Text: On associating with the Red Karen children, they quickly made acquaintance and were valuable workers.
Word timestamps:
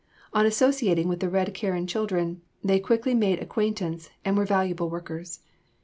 On 0.33 0.47
associating 0.47 1.07
with 1.07 1.19
the 1.19 1.29
Red 1.29 1.53
Karen 1.53 1.85
children, 1.85 2.41
they 2.63 2.79
quickly 2.79 3.13
made 3.13 3.37
acquaintance 3.39 4.09
and 4.25 4.35
were 4.35 4.45
valuable 4.47 4.89
workers. 4.89 5.41